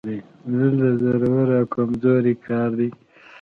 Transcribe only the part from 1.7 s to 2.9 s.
کمزوری کار دی